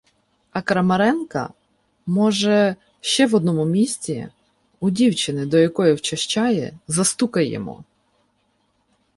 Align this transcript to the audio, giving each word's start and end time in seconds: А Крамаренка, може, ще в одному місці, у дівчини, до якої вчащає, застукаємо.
А 0.51 0.61
Крамаренка, 0.63 1.49
може, 2.05 2.75
ще 3.01 3.25
в 3.27 3.35
одному 3.35 3.65
місці, 3.65 4.27
у 4.79 4.89
дівчини, 4.89 5.45
до 5.45 5.57
якої 5.57 5.93
вчащає, 5.93 6.73
застукаємо. 6.87 7.83